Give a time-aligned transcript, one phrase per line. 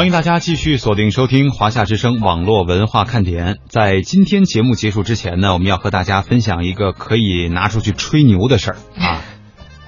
[0.00, 3.58] 欢迎大家继续锁定收听华夏之声网络文化看点。
[3.68, 9.20] 在今天节目结束之前呢，我们要和大家分享一个可以拿出去吹牛的事儿啊。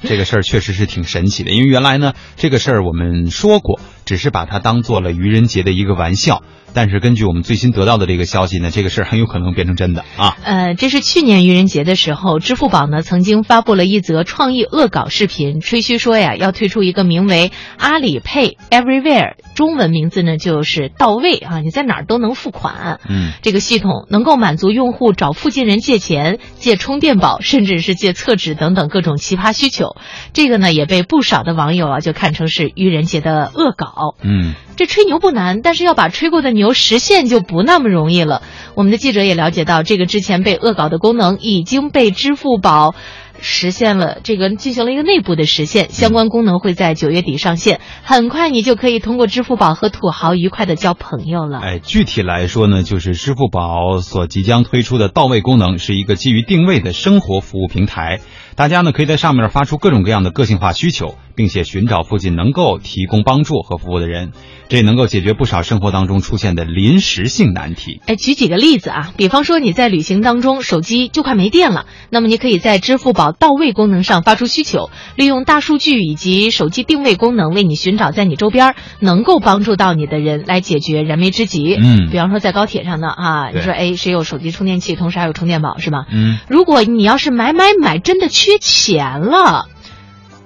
[0.00, 6.42] 这个事儿确实是挺神奇的，因为原来呢，这个事儿我们说过，只是把它当做了愚人节的一个玩笑。
[6.74, 10.36] 但是根据我们最新得到的这个消息呢，这个事儿很有可能变成真的啊。
[10.42, 23.00] 呃，这是去年愚人节的时候，支付宝呢曾经发布了一则创意恶搞视频，吹嘘说呀要推出一个名为阿里 Pay Everywhere，中文名字呢就是到位啊，你在哪儿都能付款。
[23.08, 29.96] 嗯，这个系统能够满足用户找附近人借钱、借充电宝，甚至是借厕纸等等各种奇葩需求。
[30.32, 34.14] 这个呢也被不少的网友啊就看成是愚人节的恶搞。
[34.22, 34.54] 嗯。
[34.76, 38.42] 这吹牛不难，但是要把吹过的牛实现就不那么容易了。
[38.76, 42.94] 我们的记者也了解到，这个之前被恶搞的功能已经被支付宝
[43.40, 47.80] 实现了，这个进行了一个内部的实现，相关功能会在九月底上线。
[48.02, 51.58] 很快你就可以通过支付宝和土豪愉快的交朋友了。
[51.58, 58.20] 哎，具体来说呢，就是支付宝所即将推出的到位功能，是一个基于定位的生活服务平台。
[58.56, 64.32] 大家呢可以在上面发出各种各样的个性化需求，并且寻找附近能够提供帮助和服务的人，
[64.68, 68.00] 这也能够解决不少生活当中出现的临时性难题。
[68.06, 81.76] 哎，举几个例子啊，比方说你在旅行当中手机就快没电了，那么你可以在支付宝到位功能上发出需求，利用大数据以及手机定位功能为你寻找在你周边能够帮助到你的人，来解决燃眉之急。
[81.80, 86.06] 嗯，比方说在高铁上呢啊，你说哎谁有手机充电器，同时还有充电宝是吧？
[86.10, 88.48] 嗯，如果你要是买买买真的缺。
[88.48, 89.66] 缺钱了，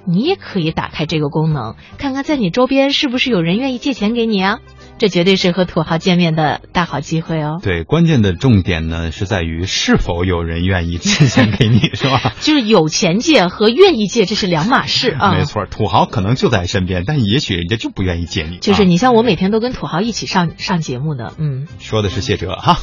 [0.04, 4.58] 你也可以打开这个功能，看看在你周边是不是有人愿意借钱给你啊？
[5.02, 7.58] 这绝对是和土豪见面的大好机会哦。
[7.60, 12.34] 对，关键的重点呢是在于是否有人愿意借钱给你， 是吧？
[12.40, 15.34] 就是有钱借和愿意借这是两码事啊。
[15.34, 18.58] 没错，土豪可能就在身边，但也许人家就不愿意借你。
[18.58, 22.78] 就是你像我每天都跟土豪一起上上节目的，嗯，说的是谢哲哈。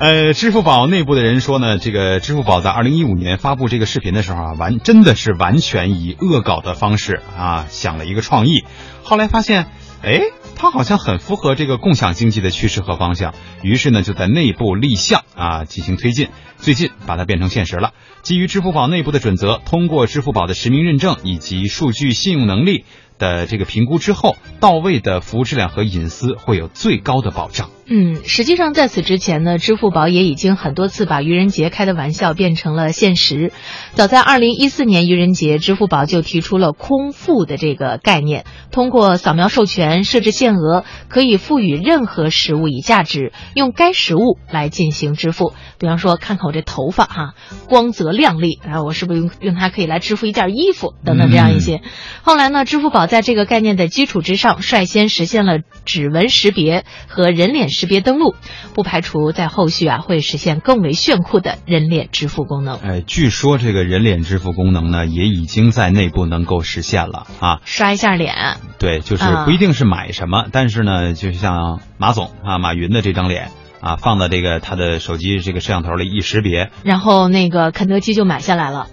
[0.00, 8.64] 呃，支付宝内部的人说呢，这个支付宝在二零一五年发布这个视频的时候啊，完真的是完全以恶搞的方式啊想了一个创意，
[9.02, 9.66] 后来发现，
[10.02, 10.20] 哎，
[10.54, 17.92] 它好像很符合这个共享经济的趋势和方向，于是呢就在内部立项啊进行推进，最近把它变成现实了。
[18.22, 22.84] 基于支付宝内部的准则，通过支付宝的实名认证以及数据信用能力。
[23.18, 27.70] 的这个评估之后，到位的服务质量和隐私会有最高的保障。
[27.90, 33.50] 嗯，实际上在此之前呢，支付宝也已经很多次把愚人节开的玩笑变成了现实。
[33.94, 45.54] 早在二零一四年愚人节，支付宝就提出了空付的这个概念，通过扫描授权、设置限额，可以赋予任何实物以价值，用该实物来进行支付。
[45.78, 47.34] 比方说，看看我这头发哈，
[47.70, 51.80] 光泽亮丽，然后我是不是用用它可以来支付一件衣服等等这样一些。
[52.20, 58.36] 后来呢，支付宝在这个概念的基础之上，率先实现了指纹识别和人脸识别登录，
[58.74, 62.78] 不排除在后续啊会实现更为炫酷的人脸支付功能。
[62.78, 68.58] 哎，据说这个人脸支付功能呢，也已经在内部能够实现了啊，刷一下脸。
[68.78, 73.48] 对，就是不一定是买什么，但是呢，就像马总啊，马云的这张脸。
[73.80, 78.88] 啊，放到这个他的手机这个摄像头里一识别，然后那个肯德基就买下来了。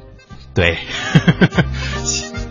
[0.53, 0.77] 对，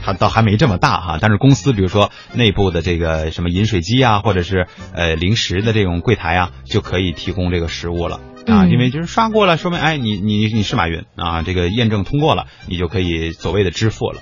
[0.05, 14.21] 他倒还没这么大哈，但是公司比如说内部的这个什么饮水机啊，或者是呃零食的这种柜台啊，就可以提供这个食物了啊，因为就是刷过了，说明哎你你你是马云啊，这个验证通过了，你就可以所谓的支付了。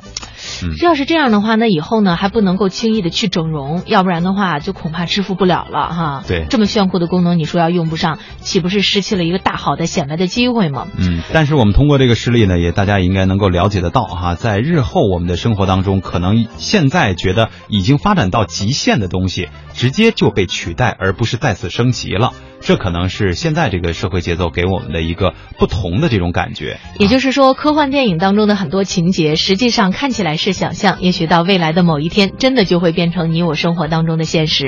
[0.79, 6.25] 这要是这样的话，那以后呢还不能够轻易的去整容，要不然的话就恐怕支付不了了哈。
[6.27, 10.89] 对，这么炫酷的功能，你说要用不上，岂不是失去了一个大好的显摆的机会吗？
[10.97, 22.33] 嗯，但是我们通过这个事例呢，也大家也应该能够了解得到哈，在日后我们的生活当中，可能现在觉得已经发展到极限的东西，直接就被取代，而不是再次升级了。
[22.65, 26.79] 这可能是现在这个社会节奏给我们的一个不同的这种感觉。
[26.97, 34.67] 也就是说，科幻电影当中的很多情节，实际上看起来还是想象，也许到未来的某一天，真的就会变成你我生活当中的现实。